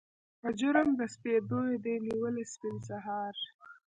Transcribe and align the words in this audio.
په 0.41 0.49
جرم 0.59 0.89
د 0.99 1.01
سپېدو 1.13 1.59
یې 1.69 1.77
دي 1.85 1.95
نیولي 2.05 2.45
سپین 2.53 2.75
سهار 2.87 3.35